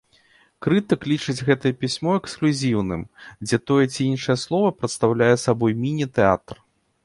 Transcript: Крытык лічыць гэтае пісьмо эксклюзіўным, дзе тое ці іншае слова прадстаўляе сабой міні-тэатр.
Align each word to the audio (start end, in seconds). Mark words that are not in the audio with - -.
Крытык 0.65 1.01
лічыць 1.11 1.45
гэтае 1.49 1.71
пісьмо 1.81 2.15
эксклюзіўным, 2.23 3.01
дзе 3.49 3.57
тое 3.67 3.79
ці 3.93 4.01
іншае 4.11 4.37
слова 4.47 4.75
прадстаўляе 4.81 5.33
сабой 5.47 5.71
міні-тэатр. 5.87 6.55